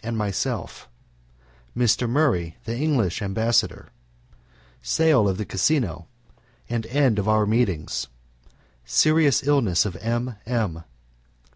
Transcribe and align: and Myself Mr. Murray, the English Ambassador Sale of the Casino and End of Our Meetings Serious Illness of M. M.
and 0.00 0.16
Myself 0.16 0.88
Mr. 1.76 2.08
Murray, 2.08 2.56
the 2.66 2.76
English 2.76 3.20
Ambassador 3.20 3.88
Sale 4.80 5.28
of 5.28 5.38
the 5.38 5.44
Casino 5.44 6.06
and 6.68 6.86
End 6.86 7.18
of 7.18 7.26
Our 7.28 7.46
Meetings 7.46 8.06
Serious 8.84 9.44
Illness 9.44 9.84
of 9.84 9.96
M. 9.96 10.36
M. 10.46 10.84